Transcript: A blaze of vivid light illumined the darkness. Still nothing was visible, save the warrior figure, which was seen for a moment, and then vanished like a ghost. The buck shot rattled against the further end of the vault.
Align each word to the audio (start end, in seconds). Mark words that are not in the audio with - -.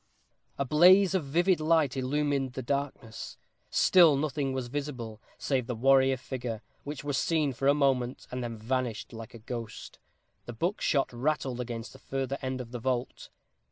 A 0.57 0.65
blaze 0.65 1.13
of 1.13 1.25
vivid 1.25 1.59
light 1.59 1.95
illumined 1.95 2.53
the 2.53 2.63
darkness. 2.63 3.37
Still 3.69 4.17
nothing 4.17 4.51
was 4.51 4.67
visible, 4.67 5.21
save 5.37 5.67
the 5.67 5.75
warrior 5.75 6.17
figure, 6.17 6.63
which 6.83 7.03
was 7.03 7.19
seen 7.19 7.53
for 7.53 7.67
a 7.67 7.75
moment, 7.75 8.25
and 8.31 8.43
then 8.43 8.57
vanished 8.57 9.13
like 9.13 9.35
a 9.35 9.37
ghost. 9.37 9.99
The 10.47 10.53
buck 10.53 10.81
shot 10.81 11.13
rattled 11.13 11.59
against 11.59 11.93
the 11.93 11.99
further 11.99 12.39
end 12.41 12.59
of 12.59 12.71
the 12.71 12.79
vault. 12.79 13.29